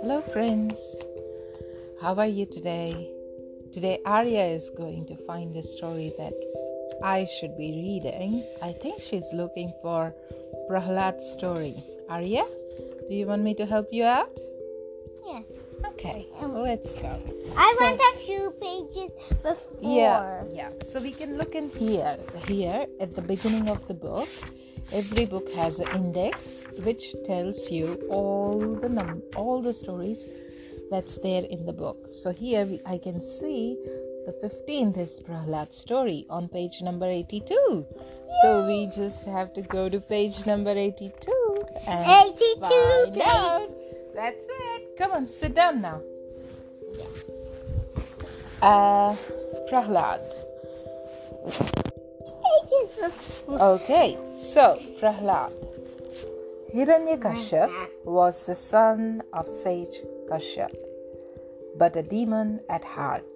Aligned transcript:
Hello, 0.00 0.22
friends. 0.32 0.78
How 2.00 2.14
are 2.14 2.28
you 2.28 2.46
today? 2.46 3.10
Today, 3.72 3.98
Arya 4.06 4.44
is 4.46 4.70
going 4.70 5.06
to 5.06 5.16
find 5.26 5.56
a 5.56 5.62
story 5.62 6.12
that 6.18 6.34
I 7.02 7.24
should 7.24 7.56
be 7.56 7.72
reading. 7.82 8.44
I 8.62 8.72
think 8.72 9.00
she's 9.00 9.26
looking 9.34 9.72
for 9.82 10.14
Prahlad's 10.70 11.26
story. 11.32 11.74
Arya, 12.08 12.44
do 13.08 13.14
you 13.16 13.26
want 13.26 13.42
me 13.42 13.54
to 13.54 13.66
help 13.66 13.88
you 13.90 14.04
out? 14.04 14.38
Yes. 15.26 15.50
Okay, 15.84 16.28
let's 16.38 16.94
go. 16.94 17.20
I 17.56 17.74
So- 17.76 17.84
want 17.84 18.00
a 18.00 18.18
few 18.24 18.50
pages 18.60 19.10
before. 19.42 19.80
Yeah, 19.80 20.44
yeah. 20.52 20.70
So 20.84 21.00
we 21.00 21.10
can 21.10 21.38
look 21.38 21.56
in 21.56 21.70
here. 21.70 22.18
Here 22.46 22.86
at 23.00 23.16
the 23.16 23.22
beginning 23.22 23.68
of 23.68 23.88
the 23.88 23.94
book, 23.94 24.28
every 24.92 25.24
book 25.24 25.50
has 25.52 25.80
an 25.80 25.88
index 25.96 26.64
which 26.82 27.14
tells 27.24 27.70
you 27.70 27.94
all 28.10 28.58
the 28.82 28.88
num 28.88 29.22
all 29.36 29.62
the 29.62 29.72
stories 29.72 30.26
that's 30.90 31.18
there 31.18 31.44
in 31.44 31.64
the 31.66 31.72
book. 31.72 32.08
So 32.12 32.32
here 32.32 32.66
we, 32.66 32.80
I 32.84 32.98
can 32.98 33.20
see 33.20 33.78
the 34.26 34.32
15th 34.32 34.98
is 34.98 35.20
Prahlad 35.20 35.72
story 35.72 36.26
on 36.28 36.48
page 36.48 36.82
number 36.82 37.06
82. 37.06 37.86
So 38.42 38.66
we 38.66 38.86
just 38.86 39.24
have 39.26 39.54
to 39.54 39.62
go 39.62 39.88
to 39.88 40.00
page 40.00 40.44
number 40.46 40.70
82 40.70 41.56
and 41.86 42.10
82 42.34 42.60
find 42.60 43.14
page. 43.14 43.22
out. 43.24 43.68
That's 44.14 44.44
it. 44.48 44.96
Come 44.98 45.12
on, 45.12 45.26
sit 45.26 45.54
down 45.54 45.80
now. 45.80 46.02
Uh, 48.60 49.16
Prahlad. 49.70 50.20
Okay, 53.48 54.18
so 54.34 54.78
Prahlad. 55.00 55.52
Hiranyakashyap 56.74 58.04
was 58.04 58.46
the 58.46 58.54
son 58.54 59.22
of 59.32 59.48
sage 59.48 60.02
Kashyap, 60.28 60.74
but 61.76 61.96
a 61.96 62.02
demon 62.02 62.60
at 62.68 62.84
heart. 62.84 63.26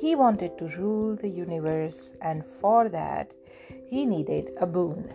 He 0.00 0.14
wanted 0.14 0.56
to 0.58 0.68
rule 0.78 1.16
the 1.16 1.28
universe, 1.28 2.12
and 2.22 2.44
for 2.60 2.88
that, 2.88 3.32
he 3.86 4.06
needed 4.06 4.52
a 4.60 4.66
boon. 4.66 5.12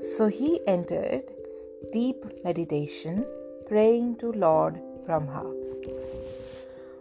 So 0.00 0.26
he 0.26 0.60
entered 0.66 1.24
deep 1.92 2.24
meditation, 2.44 3.24
praying 3.66 4.16
to 4.16 4.32
Lord 4.32 4.80
Brahma. 5.06 5.42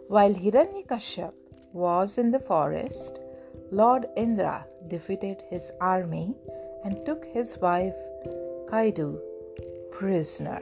While 0.07 0.33
Hiranyakashyap 0.33 1.33
was 1.73 2.17
in 2.17 2.31
the 2.31 2.39
forest, 2.39 3.19
Lord 3.73 4.07
Indra 4.17 4.65
defeated 4.89 5.41
his 5.49 5.71
army 5.79 6.35
and 6.83 7.05
took 7.05 7.23
his 7.23 7.57
wife 7.57 7.95
Kaidu 8.67 9.17
prisoner. 9.91 10.61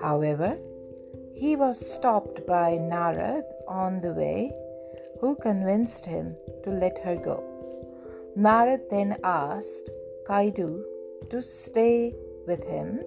However, 0.00 0.56
he 1.34 1.56
was 1.56 1.78
stopped 1.94 2.46
by 2.46 2.78
Narad 2.78 3.42
on 3.66 4.00
the 4.00 4.12
way, 4.12 4.52
who 5.20 5.34
convinced 5.36 6.06
him 6.06 6.36
to 6.62 6.70
let 6.70 6.98
her 6.98 7.16
go. 7.16 7.42
Narad 8.38 8.88
then 8.88 9.16
asked 9.24 9.90
Kaidu 10.28 10.84
to 11.28 11.42
stay 11.42 12.14
with 12.46 12.62
him 12.62 13.00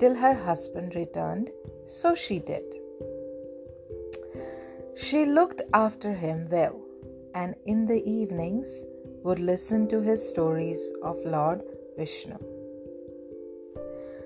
till 0.00 0.14
her 0.14 0.32
husband 0.32 0.94
returned, 0.94 1.50
so 1.86 2.14
she 2.14 2.38
did. 2.38 2.64
She 4.96 5.26
looked 5.26 5.60
after 5.74 6.12
him 6.12 6.48
well, 6.50 6.80
and 7.34 7.54
in 7.66 7.86
the 7.86 8.02
evenings 8.08 8.84
would 9.22 9.38
listen 9.38 9.88
to 9.88 10.00
his 10.00 10.26
stories 10.26 10.90
of 11.02 11.16
Lord 11.24 11.62
Vishnu. 11.96 12.36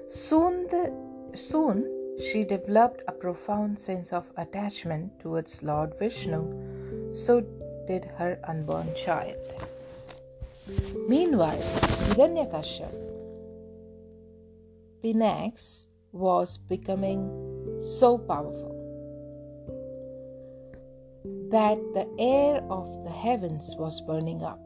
Soon, 0.09 0.67
the, 0.69 0.93
soon 1.35 1.93
she 2.19 2.45
developed 2.45 3.03
a 3.09 3.13
profound 3.13 3.79
sense 3.79 4.13
of 4.13 4.25
attachment 4.37 5.19
towards 5.21 5.63
Lord 5.63 5.99
Vishnu, 5.99 7.13
so 7.13 7.41
did 7.87 8.05
her 8.17 8.39
unborn 8.45 8.89
child. 8.95 9.37
Meanwhile, 11.09 11.63
Hiranyakashyap, 12.11 12.95
Pinax, 15.03 15.87
was 16.13 16.59
becoming 16.59 17.79
so 17.81 18.19
powerful 18.19 18.76
that 21.51 21.79
the 21.95 22.09
air 22.19 22.63
of 22.71 23.05
the 23.05 23.11
heavens 23.11 23.75
was 23.79 24.01
burning 24.01 24.43
up. 24.43 24.61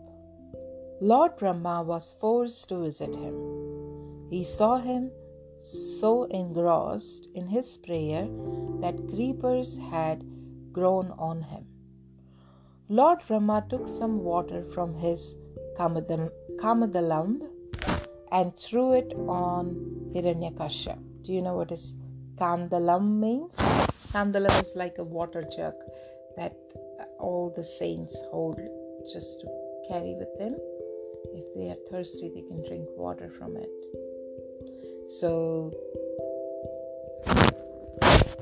Lord 1.00 1.36
Brahma 1.36 1.82
was 1.82 2.14
forced 2.20 2.68
to 2.68 2.82
visit 2.82 3.14
him. 3.14 3.34
He 4.30 4.44
saw 4.44 4.78
him 4.78 5.10
so 5.60 6.24
engrossed 6.24 7.28
in 7.34 7.48
his 7.48 7.76
prayer 7.78 8.28
that 8.80 9.08
creepers 9.08 9.78
had 9.90 10.24
grown 10.72 11.10
on 11.18 11.42
him. 11.42 11.66
Lord 12.88 13.18
Brahma 13.26 13.66
took 13.68 13.86
some 13.88 14.24
water 14.24 14.64
from 14.74 14.94
his 14.94 15.36
kamadam, 15.78 16.30
kamadalamb 16.56 17.40
and 18.32 18.56
threw 18.56 18.92
it 18.92 19.12
on 19.28 20.12
Hiranyakashyap. 20.14 20.98
Do 21.22 21.32
you 21.32 21.42
know 21.42 21.54
what 21.54 21.72
is 21.72 21.94
kandalam 22.36 23.20
means? 23.20 23.54
Kandalam 24.12 24.62
is 24.62 24.72
like 24.74 24.98
a 24.98 25.04
water 25.04 25.42
jug 25.42 25.74
that 26.36 26.56
all 27.18 27.52
the 27.54 27.64
saints 27.64 28.16
hold 28.30 28.60
just 29.12 29.40
to 29.40 29.46
carry 29.88 30.14
with 30.14 30.32
them. 30.38 30.56
If 31.34 31.44
they 31.54 31.68
are 31.70 31.90
thirsty, 31.90 32.30
they 32.34 32.42
can 32.42 32.66
drink 32.66 32.88
water 32.96 33.30
from 33.38 33.56
it. 33.56 33.70
So 35.10 35.72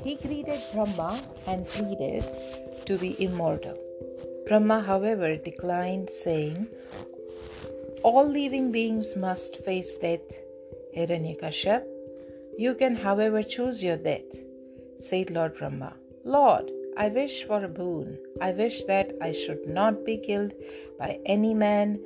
he 0.05 0.17
greeted 0.17 0.61
Brahma 0.73 1.21
and 1.47 1.67
pleaded 1.67 2.25
to 2.87 2.99
be 2.99 3.23
immortal. 3.23 3.79
Brahma, 4.47 4.81
however, 4.81 5.37
declined, 5.37 6.09
saying, 6.11 6.69
All 8.03 8.27
living 8.27 8.73
beings 8.73 9.17
must 9.17 9.57
face 9.65 9.97
death. 9.97 10.21
Hiranyakashyap, 10.97 11.85
you 12.57 12.75
can, 12.75 12.97
however, 12.97 13.43
choose 13.43 13.85
your 13.85 13.97
death, 13.97 14.33
said 14.99 15.31
Lord 15.31 15.57
Brahma. 15.57 15.95
Lord, 16.25 16.71
I 16.99 17.09
wish 17.11 17.45
for 17.45 17.65
a 17.65 17.69
boon. 17.69 18.19
I 18.41 18.51
wish 18.51 18.83
that 18.85 19.13
I 19.21 19.31
should 19.31 19.69
not 19.69 20.05
be 20.05 20.17
killed 20.19 20.53
by 20.99 21.21
any 21.25 21.55
man, 21.55 22.01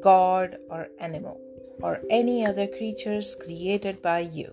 god, 0.00 0.58
or 0.70 0.88
animal, 1.00 1.40
or 1.82 2.00
any 2.08 2.46
other 2.46 2.68
creatures 2.68 3.34
created 3.34 4.00
by 4.00 4.20
you. 4.20 4.52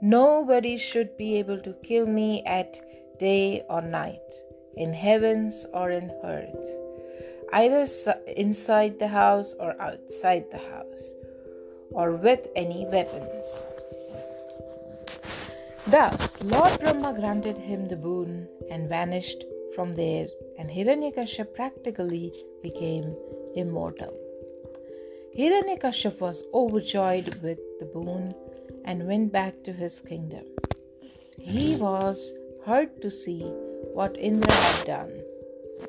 Nobody 0.00 0.78
should 0.78 1.18
be 1.18 1.36
able 1.38 1.60
to 1.60 1.74
kill 1.82 2.06
me 2.06 2.42
at 2.46 2.80
day 3.18 3.62
or 3.68 3.82
night, 3.82 4.32
in 4.76 4.94
heavens 4.94 5.66
or 5.74 5.90
in 5.90 6.10
earth, 6.24 6.64
either 7.52 7.86
inside 8.38 8.98
the 8.98 9.08
house 9.08 9.54
or 9.60 9.78
outside 9.82 10.50
the 10.50 10.64
house, 10.72 11.12
or 11.90 12.12
with 12.12 12.48
any 12.56 12.86
weapons. 12.86 13.66
Thus, 15.86 16.42
Lord 16.42 16.80
Brahma 16.80 17.12
granted 17.12 17.58
him 17.58 17.88
the 17.88 17.96
boon 17.96 18.48
and 18.70 18.88
vanished 18.88 19.44
from 19.74 19.92
there, 19.92 20.28
and 20.58 20.70
Hiranyakashyap 20.70 21.52
practically 21.54 22.32
became 22.62 23.14
immortal. 23.54 24.14
Hiranyakashyap 25.36 26.20
was 26.20 26.42
overjoyed 26.54 27.34
with 27.42 27.58
the 27.80 27.84
boon 27.84 28.34
and 28.86 29.06
went 29.06 29.30
back 29.30 29.62
to 29.64 29.74
his 29.74 30.00
kingdom. 30.00 30.46
He 31.38 31.76
was 31.76 32.32
hurt 32.64 33.02
to 33.02 33.10
see 33.10 33.42
what 33.92 34.16
Indra 34.16 34.52
had 34.52 34.86
done. 34.86 35.20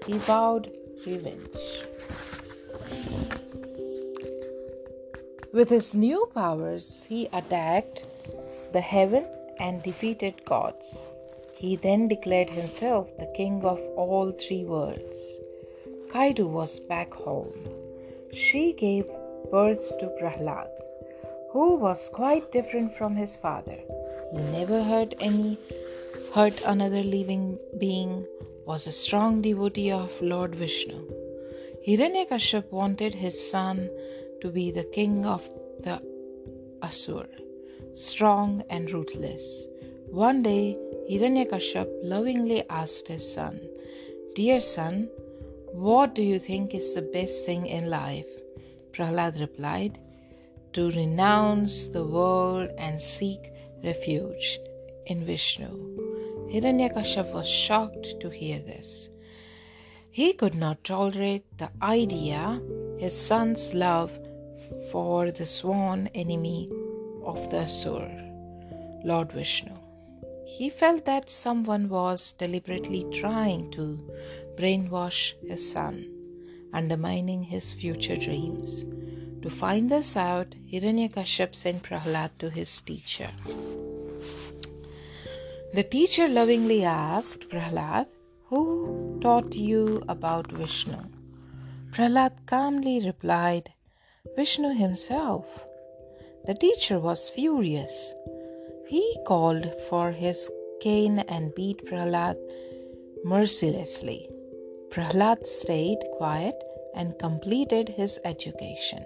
He 0.05 0.17
vowed 0.17 0.71
revenge. 1.05 1.85
With 5.53 5.69
his 5.69 5.95
new 5.95 6.29
powers, 6.33 7.05
he 7.07 7.29
attacked 7.31 8.05
the 8.73 8.81
heaven 8.81 9.25
and 9.59 9.83
defeated 9.83 10.45
gods. 10.45 11.05
He 11.53 11.75
then 11.75 12.07
declared 12.07 12.49
himself 12.49 13.07
the 13.17 13.31
king 13.35 13.63
of 13.63 13.79
all 13.95 14.31
three 14.31 14.63
worlds. 14.65 15.17
Kaidu 16.11 16.47
was 16.47 16.79
back 16.79 17.13
home. 17.13 17.53
She 18.33 18.73
gave 18.73 19.05
birth 19.51 19.97
to 19.99 20.07
Prahlad, 20.19 20.69
who 21.51 21.75
was 21.75 22.09
quite 22.13 22.51
different 22.51 22.97
from 22.97 23.15
his 23.15 23.37
father. 23.37 23.79
He 24.31 24.41
never 24.57 24.83
hurt 24.83 25.13
any 25.19 25.57
hurt 26.33 26.61
another 26.65 27.01
living 27.01 27.57
being, 27.77 28.25
was 28.65 28.87
a 28.87 28.91
strong 28.91 29.41
devotee 29.41 29.91
of 29.91 30.21
Lord 30.21 30.53
Vishnu. 30.53 30.99
Hiranyakashyap 31.87 32.71
wanted 32.71 33.15
his 33.15 33.37
son 33.51 33.89
to 34.41 34.49
be 34.49 34.71
the 34.71 34.83
king 34.83 35.25
of 35.25 35.47
the 35.79 36.01
Asur, 36.81 37.27
strong 37.95 38.61
and 38.69 38.91
ruthless. 38.91 39.67
One 40.11 40.43
day, 40.43 40.77
Hiranyakashyap 41.09 41.87
lovingly 42.03 42.67
asked 42.69 43.07
his 43.07 43.33
son, 43.33 43.59
Dear 44.35 44.59
son, 44.59 45.09
what 45.71 46.13
do 46.13 46.21
you 46.21 46.39
think 46.39 46.75
is 46.75 46.93
the 46.93 47.01
best 47.01 47.45
thing 47.45 47.65
in 47.65 47.89
life? 47.89 48.27
Prahlad 48.91 49.39
replied, 49.39 49.99
to 50.73 50.91
renounce 50.91 51.87
the 51.87 52.03
world 52.03 52.69
and 52.77 52.99
seek 52.99 53.51
refuge 53.81 54.59
in 55.05 55.25
Vishnu. 55.25 55.69
Hiranyakashipu 56.51 57.33
was 57.33 57.47
shocked 57.47 58.19
to 58.19 58.29
hear 58.29 58.59
this. 58.59 59.09
He 60.11 60.33
could 60.33 60.55
not 60.55 60.83
tolerate 60.83 61.45
the 61.57 61.69
idea 61.81 62.61
his 62.97 63.17
son's 63.17 63.73
love 63.73 64.11
for 64.91 65.31
the 65.31 65.45
sworn 65.45 66.07
enemy 66.13 66.69
of 67.25 67.49
the 67.49 67.57
Asur, 67.57 68.07
Lord 69.03 69.31
Vishnu. 69.31 69.73
He 70.45 70.69
felt 70.69 71.05
that 71.05 71.29
someone 71.29 71.89
was 71.89 72.31
deliberately 72.33 73.05
trying 73.11 73.71
to 73.71 73.99
brainwash 74.57 75.33
his 75.47 75.69
son, 75.71 76.05
undermining 76.71 77.43
his 77.43 77.73
future 77.73 78.15
dreams. 78.15 78.85
To 79.41 79.49
find 79.49 79.89
this 79.89 80.15
out, 80.15 80.55
Hiranyakashipu 80.71 81.55
sent 81.55 81.83
Prahlad 81.83 82.31
to 82.39 82.49
his 82.49 82.79
teacher. 82.81 83.29
The 85.73 85.83
teacher 85.83 86.27
lovingly 86.27 86.83
asked 86.85 87.49
Prahlad, 87.49 88.07
Who 88.49 89.19
taught 89.21 89.55
you 89.55 90.03
about 90.07 90.51
Vishnu? 90.51 90.97
Prahlad 91.91 92.45
calmly 92.45 93.05
replied, 93.05 93.73
Vishnu 94.35 94.73
himself. 94.73 95.64
The 96.45 96.53
teacher 96.53 96.99
was 96.99 97.31
furious. 97.31 98.13
He 98.87 99.17
called 99.25 99.73
for 99.89 100.11
his 100.11 100.51
cane 100.79 101.19
and 101.27 101.55
beat 101.55 101.83
Prahlad 101.85 102.37
mercilessly. 103.23 104.29
Prahlad 104.89 105.47
stayed 105.47 105.97
quiet 106.17 106.55
and 106.93 107.17
completed 107.17 107.89
his 107.89 108.19
education. 108.23 109.03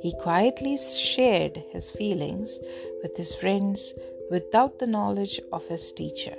He 0.00 0.14
quietly 0.18 0.78
shared 0.78 1.62
his 1.72 1.90
feelings 1.90 2.58
with 3.02 3.18
his 3.18 3.34
friends 3.34 3.92
without 4.30 4.78
the 4.78 4.86
knowledge 4.86 5.40
of 5.52 5.68
his 5.68 5.92
teacher. 5.92 6.36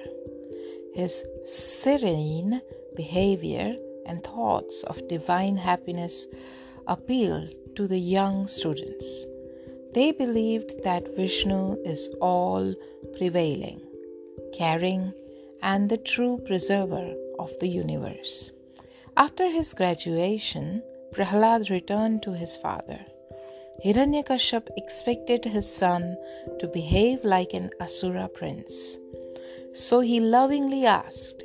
His 0.95 1.23
serene 1.43 2.59
behavior 2.95 3.75
and 4.07 4.23
thoughts 4.23 4.83
of 4.83 5.07
divine 5.07 5.57
happiness 5.57 6.25
appealed 6.87 7.53
to 7.75 7.87
the 7.87 7.99
young 7.99 8.47
students. 8.47 9.25
They 9.93 10.11
believed 10.11 10.83
that 10.83 11.15
Vishnu 11.15 11.77
is 11.83 12.09
all 12.19 12.73
prevailing, 13.17 13.81
caring, 14.51 15.13
and 15.61 15.89
the 15.89 15.97
true 15.97 16.39
preserver 16.45 17.13
of 17.37 17.51
the 17.59 17.67
universe. 17.67 18.51
After 19.15 19.49
his 19.49 19.73
graduation, 19.73 20.81
Prahlad 21.11 21.69
returned 21.69 22.23
to 22.23 22.33
his 22.33 22.57
father. 22.57 22.99
Hiranyakashipu 23.85 24.69
expected 24.77 25.45
his 25.45 25.71
son 25.71 26.17
to 26.59 26.67
behave 26.67 27.23
like 27.23 27.53
an 27.53 27.69
Asura 27.79 28.27
prince. 28.27 28.97
So 29.73 29.99
he 29.99 30.19
lovingly 30.19 30.85
asked, 30.87 31.43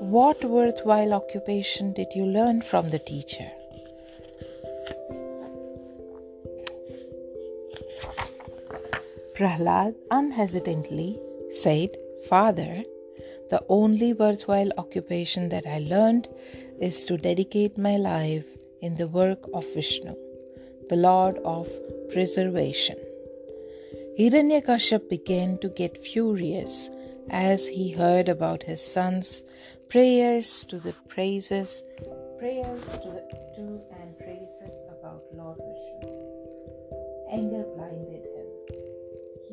What 0.00 0.42
worthwhile 0.44 1.12
occupation 1.12 1.92
did 1.92 2.14
you 2.14 2.24
learn 2.24 2.62
from 2.62 2.88
the 2.88 2.98
teacher? 2.98 3.50
Prahlad 9.34 9.94
unhesitatingly 10.10 11.20
said, 11.50 11.90
Father, 12.28 12.84
the 13.50 13.62
only 13.68 14.12
worthwhile 14.12 14.70
occupation 14.78 15.48
that 15.48 15.66
I 15.66 15.78
learned 15.78 16.28
is 16.80 17.04
to 17.06 17.16
dedicate 17.16 17.76
my 17.76 17.96
life 17.96 18.46
in 18.80 18.94
the 18.96 19.08
work 19.08 19.44
of 19.52 19.64
Vishnu 19.74 20.14
the 20.88 20.96
Lord 20.96 21.38
of 21.44 21.68
preservation. 22.12 22.96
Hiranyakashipu 24.18 25.08
began 25.08 25.58
to 25.58 25.68
get 25.68 25.96
furious 25.96 26.90
as 27.30 27.66
he 27.66 27.90
heard 27.90 28.28
about 28.28 28.62
his 28.62 28.80
son's 28.80 29.42
prayers 29.88 30.64
to 30.66 30.78
the 30.78 30.92
praises, 31.08 31.82
prayers 32.38 32.84
to, 33.02 33.08
the, 33.16 33.22
to 33.56 33.80
and 34.00 34.18
praises 34.18 34.74
about 34.98 35.22
Lord 35.32 35.58
Vishnu. 35.58 36.12
Anger 37.32 37.64
blinded. 37.74 38.23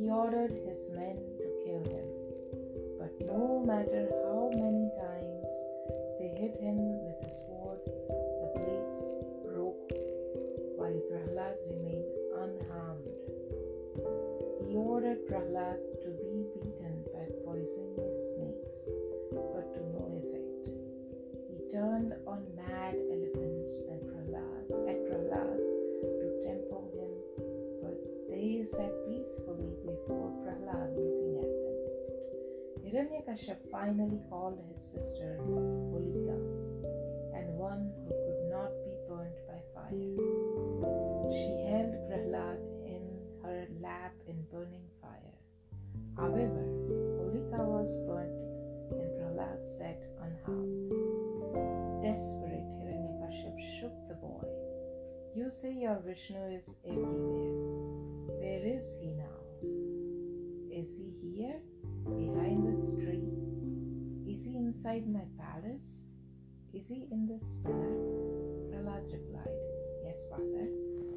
He 0.01 0.09
ordered 0.09 0.49
his 0.65 0.89
men 0.89 1.15
to 1.37 1.47
kill 1.63 1.83
him, 1.93 2.07
but 2.97 3.13
no 3.21 3.61
matter 3.63 4.09
how 4.25 4.49
many 4.55 4.89
times 4.97 5.45
they 6.17 6.29
hit 6.41 6.59
him 6.59 7.00
Hiranyakashipu 32.91 33.71
finally 33.71 34.19
called 34.29 34.59
his 34.69 34.81
sister 34.81 35.39
Holika 35.47 36.35
and 37.33 37.47
one 37.55 37.89
who 38.03 38.11
could 38.11 38.43
not 38.51 38.71
be 38.83 38.91
burnt 39.07 39.39
by 39.47 39.59
fire. 39.73 40.11
She 41.31 41.71
held 41.71 41.95
Prahlad 42.11 42.59
in 42.83 43.07
her 43.43 43.65
lap 43.79 44.11
in 44.27 44.43
burning 44.51 44.83
fire. 45.01 45.39
However, 46.17 46.67
Holika 47.15 47.63
was 47.63 47.95
burnt 48.07 48.35
and 48.99 49.09
Prahlad 49.15 49.63
sat 49.77 50.03
unharmed. 50.19 50.91
Desperate, 52.03 52.67
Hiranyakashipu 52.83 53.79
shook 53.79 53.95
the 54.09 54.15
boy. 54.15 54.43
You 55.33 55.49
say 55.49 55.71
your 55.71 55.95
Vishnu 56.05 56.43
is 56.57 56.69
everywhere. 56.83 57.55
Where 58.35 58.65
is 58.65 58.83
he 58.99 59.13
now? 59.13 59.39
Is 60.69 60.89
he 60.97 61.13
here, 61.23 61.61
behind 62.05 62.67
this 62.67 62.91
tree? 62.91 63.29
Is 64.27 64.43
he 64.43 64.57
inside 64.57 65.07
my 65.07 65.25
palace? 65.37 66.03
Is 66.73 66.87
he 66.87 67.07
in 67.11 67.27
this 67.27 67.43
pillar? 67.63 67.95
Prahlad 68.69 69.11
replied, 69.11 69.59
Yes, 70.03 70.17
father. 70.29 70.67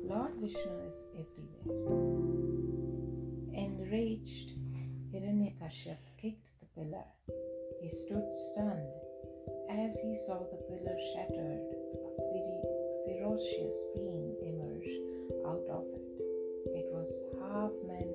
Lord 0.05 0.35
Vishnu 0.41 0.79
is 0.87 0.95
everywhere. 1.17 1.85
Enraged, 3.55 4.51
Hiranyakashipu 5.13 5.97
kicked 6.21 6.51
the 6.61 6.67
pillar. 6.75 7.09
He 7.81 7.89
stood 7.89 8.29
stunned 8.53 9.05
as 9.71 9.97
he 9.97 10.17
saw 10.27 10.39
the 10.39 10.61
pillar 10.69 10.97
shattered, 11.13 11.67
a 11.67 12.55
ferocious 13.07 13.75
being 13.95 14.37
emerge 14.43 14.95
out 15.47 15.67
of 15.69 15.85
it. 15.95 16.07
It 16.79 16.87
was 16.95 17.11
half 17.43 17.73
man, 17.87 18.14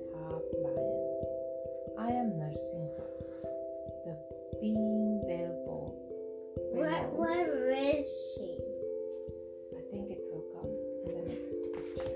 being 4.60 5.22
Belbo. 5.24 5.94
Where, 6.72 7.08
where 7.16 7.70
is 7.72 8.06
she? 8.34 8.58
Narsimha, 9.72 10.16
the 11.06 11.22
next 11.26 11.56
picture. 11.72 12.12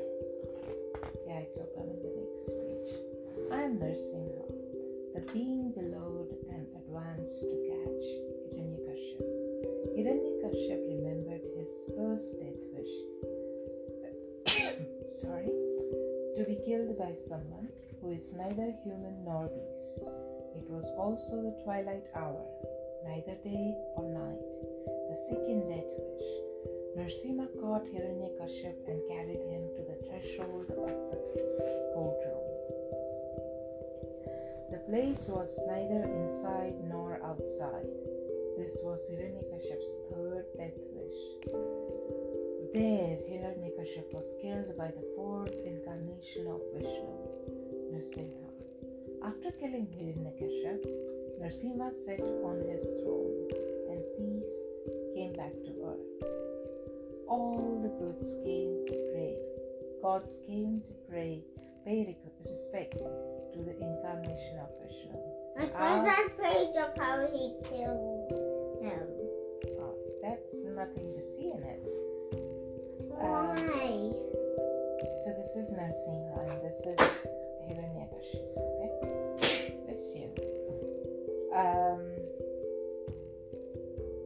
Yeah, 1.26 1.40
it 1.40 1.52
will 1.56 1.72
come 1.74 1.88
in 1.88 1.98
the 2.04 2.12
next 2.20 2.52
page. 2.52 2.90
I 3.50 3.62
am 3.62 3.78
nursing 3.78 4.28
her. 4.36 4.48
The 5.14 5.20
being 5.32 5.72
beloved 5.72 6.36
and 6.52 6.66
advanced 6.76 7.40
to 7.40 7.56
catch 7.64 8.06
Hiranyakashipu. 8.52 9.28
Hiranyakashipu 9.96 10.84
remembered 11.00 11.44
his 11.56 11.72
first 11.96 12.36
death 12.38 12.62
wish. 12.76 12.94
Sorry, 15.20 15.48
to 16.36 16.44
be 16.44 16.56
killed 16.66 16.98
by 16.98 17.14
someone 17.26 17.68
who 18.02 18.10
is 18.10 18.32
neither 18.36 18.74
human 18.84 19.24
nor 19.24 19.48
beast. 19.48 20.04
It 20.56 20.70
was 20.70 20.86
also 20.96 21.42
the 21.42 21.54
twilight 21.64 22.06
hour, 22.14 22.44
neither 23.04 23.34
day 23.42 23.74
or 23.96 24.04
night. 24.08 24.52
The 25.10 25.16
second 25.28 25.68
death 25.68 25.92
wish. 25.98 26.30
Narsimha 26.96 27.48
caught 27.60 27.84
Hiranyakashipu 27.86 28.86
and 28.86 29.02
carried 29.08 29.42
him 29.50 29.68
to 29.74 29.82
the 29.82 29.98
threshold 30.06 30.70
of 30.70 30.94
the 31.10 31.90
courtroom. 31.92 32.44
The 34.70 34.78
place 34.88 35.28
was 35.28 35.58
neither 35.66 36.04
inside 36.06 36.74
nor 36.88 37.20
outside. 37.22 37.90
This 38.56 38.78
was 38.82 39.00
Hiranyakaship's 39.10 39.98
third 40.10 40.46
death 40.56 40.78
wish. 40.94 41.20
There, 42.72 43.18
Hiranyakashipu 43.26 44.14
was 44.14 44.34
killed 44.40 44.76
by 44.78 44.88
the 44.88 45.06
fourth 45.16 45.54
incarnation 45.66 46.46
of 46.46 46.60
Vishnu, 46.74 47.10
Narsimha. 47.92 48.53
After 49.24 49.52
killing 49.52 49.86
Hiranyakashipu, 49.86 50.90
Narsimha 51.40 51.88
sat 52.04 52.20
on 52.20 52.60
his 52.68 52.84
throne 53.00 53.48
and 53.88 54.04
peace 54.18 54.52
came 55.14 55.32
back 55.32 55.54
to 55.64 55.72
earth. 55.80 56.28
All 57.26 57.80
the 57.80 57.88
gods 57.88 58.34
came 58.44 58.84
to 58.86 58.94
pray. 59.12 59.36
gods 60.02 60.40
came 60.46 60.82
to 60.86 60.92
pray, 61.08 61.40
pay 61.86 62.14
respect 62.44 62.98
to 62.98 63.58
the 63.64 63.72
incarnation 63.80 64.58
of 64.60 64.68
Vishnu. 64.82 65.16
Like, 65.56 65.72
where's 65.72 66.04
that 66.04 66.28
page 66.42 66.76
of 66.76 66.92
how 66.98 67.26
he 67.32 67.54
killed 67.64 68.28
him? 68.84 69.08
Oh, 69.80 69.96
that's 70.20 70.54
nothing 70.76 71.14
to 71.16 71.22
see 71.22 71.50
in 71.56 71.62
it. 71.64 71.80
Why? 73.08 73.56
Um, 73.56 74.12
so 75.24 75.32
this 75.32 75.56
is 75.56 75.72
Narsimha 75.72 76.50
and 76.50 76.60
this 76.60 76.80
is 76.84 77.26
Hiranyakashipu. 77.64 78.83
Um, 81.54 82.02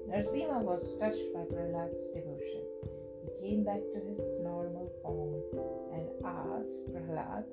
Narsimha 0.08 0.64
was 0.64 0.96
touched 0.96 1.28
by 1.34 1.44
Prahlad's 1.44 2.08
devotion. 2.16 2.64
He 3.20 3.28
came 3.44 3.64
back 3.64 3.84
to 3.92 4.00
his 4.00 4.24
normal 4.40 4.88
form 5.04 5.36
and 5.92 6.08
asked 6.24 6.88
Prahlad 6.88 7.44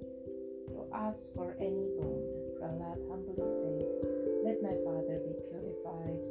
to 0.71 0.79
ask 0.95 1.27
for 1.35 1.57
any 1.59 1.91
boon. 1.99 2.23
Prahlad 2.55 3.03
humbly 3.11 3.35
said, 3.35 3.83
Let 4.47 4.63
my 4.63 4.79
father 4.87 5.19
be 5.27 5.35
purified 5.51 6.23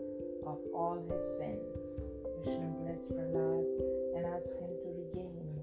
of 0.48 0.56
all 0.72 1.04
his 1.04 1.20
sins. 1.36 2.00
Vishnu 2.40 2.64
blessed 2.80 3.12
Prahlad 3.12 3.68
and 4.16 4.24
asked 4.24 4.56
him 4.56 4.72
to 4.72 4.88
regain 5.04 5.60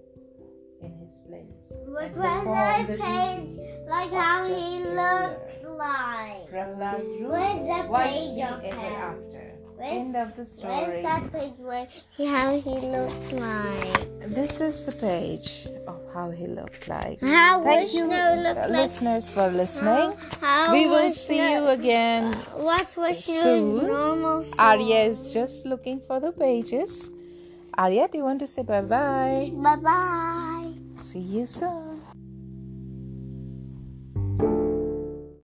in 0.85 0.93
his 1.01 1.17
place. 1.25 1.81
What 1.89 2.13
and 2.13 2.15
was 2.15 2.29
perform 2.29 2.55
that 2.55 2.87
the 2.87 2.97
page? 3.01 3.89
Like 3.89 4.13
how 4.13 4.45
he 4.45 4.83
ruler. 4.83 5.50
Looked 5.81 7.03
ruled 7.19 7.31
Where's 7.31 7.83
the 7.83 7.89
was 7.89 8.07
page 8.07 8.43
of 8.43 8.63
ever 8.63 8.79
after. 8.79 9.47
Where's- 9.75 9.93
End 9.93 10.15
of 10.15 10.35
the 10.35 10.45
story. 10.45 10.73
Where's 10.73 11.03
that 11.03 11.31
page 11.33 11.53
where 11.57 11.87
he, 12.15 12.25
how 12.27 12.59
he 12.59 12.69
looked 12.69 13.31
like? 13.33 14.29
This 14.35 14.61
is 14.61 14.85
the 14.85 14.91
page 14.91 15.67
of 15.87 15.99
how 16.13 16.29
he 16.29 16.45
looked 16.45 16.87
like. 16.87 17.19
How 17.21 17.63
Thank 17.63 17.93
you, 17.93 18.05
looked 18.05 18.59
uh, 18.59 18.67
like? 18.69 18.69
listeners, 18.69 19.31
for 19.31 19.47
listening. 19.49 20.13
How 20.39 20.71
we 20.71 20.85
will 20.87 21.11
see 21.11 21.41
you 21.53 21.65
again. 21.69 22.31
What's 22.55 22.93
Vishnu's 22.95 23.41
soon. 23.41 23.87
normal 23.87 24.43
form? 24.43 24.59
Arya 24.59 24.99
is 25.09 25.33
just 25.33 25.65
looking 25.65 25.99
for 25.99 26.19
the 26.19 26.31
pages. 26.31 27.09
Arya, 27.77 28.07
do 28.07 28.19
you 28.19 28.23
want 28.23 28.39
to 28.41 28.47
say 28.47 28.61
bye 28.61 28.81
bye? 28.81 29.51
Bye 29.55 29.75
bye. 29.77 30.73
See 30.97 31.19
you 31.19 31.45
soon. 31.47 31.90